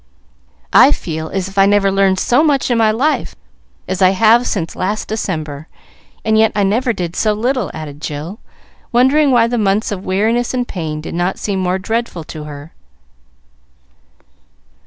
[0.73, 3.35] "I feel as if I never learned so much in my life
[3.87, 5.67] as I have since last December,
[6.25, 8.39] and yet I never did so little," added Jill,
[8.91, 12.73] wondering why the months of weariness and pain did not seem more dreadful to her.